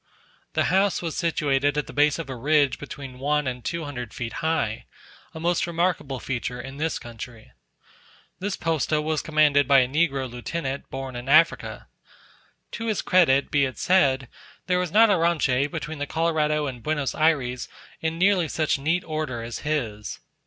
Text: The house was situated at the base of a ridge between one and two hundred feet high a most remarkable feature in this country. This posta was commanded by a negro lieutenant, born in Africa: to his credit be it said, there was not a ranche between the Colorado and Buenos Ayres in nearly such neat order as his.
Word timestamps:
The 0.53 0.63
house 0.73 1.03
was 1.03 1.15
situated 1.15 1.77
at 1.77 1.85
the 1.85 1.93
base 1.93 2.17
of 2.17 2.27
a 2.27 2.35
ridge 2.35 2.79
between 2.79 3.19
one 3.19 3.45
and 3.45 3.63
two 3.63 3.83
hundred 3.85 4.15
feet 4.15 4.33
high 4.41 4.87
a 5.31 5.39
most 5.39 5.67
remarkable 5.67 6.19
feature 6.19 6.59
in 6.59 6.77
this 6.77 6.97
country. 6.97 7.51
This 8.39 8.57
posta 8.57 8.99
was 8.99 9.21
commanded 9.21 9.67
by 9.67 9.81
a 9.81 9.87
negro 9.87 10.27
lieutenant, 10.27 10.89
born 10.89 11.15
in 11.15 11.29
Africa: 11.29 11.87
to 12.71 12.87
his 12.87 13.03
credit 13.03 13.51
be 13.51 13.63
it 13.63 13.77
said, 13.77 14.27
there 14.65 14.79
was 14.79 14.91
not 14.91 15.11
a 15.11 15.17
ranche 15.19 15.69
between 15.69 15.99
the 15.99 16.07
Colorado 16.07 16.65
and 16.65 16.81
Buenos 16.81 17.13
Ayres 17.13 17.69
in 18.01 18.17
nearly 18.17 18.47
such 18.47 18.79
neat 18.79 19.03
order 19.03 19.43
as 19.43 19.59
his. 19.59 20.17